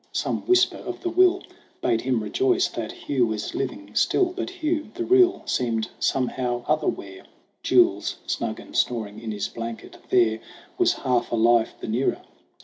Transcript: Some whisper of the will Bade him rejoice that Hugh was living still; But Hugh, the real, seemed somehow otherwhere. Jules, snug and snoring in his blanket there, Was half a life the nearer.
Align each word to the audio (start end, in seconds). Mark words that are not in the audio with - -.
Some 0.13 0.39
whisper 0.47 0.77
of 0.77 0.99
the 1.01 1.11
will 1.11 1.43
Bade 1.79 2.01
him 2.01 2.23
rejoice 2.23 2.67
that 2.69 2.91
Hugh 2.91 3.27
was 3.27 3.53
living 3.53 3.93
still; 3.93 4.33
But 4.35 4.49
Hugh, 4.49 4.89
the 4.95 5.05
real, 5.05 5.43
seemed 5.45 5.89
somehow 5.99 6.63
otherwhere. 6.67 7.23
Jules, 7.61 8.15
snug 8.25 8.59
and 8.59 8.75
snoring 8.75 9.19
in 9.19 9.29
his 9.31 9.47
blanket 9.47 9.97
there, 10.09 10.39
Was 10.79 10.93
half 11.05 11.31
a 11.31 11.35
life 11.35 11.75
the 11.79 11.87
nearer. 11.87 12.23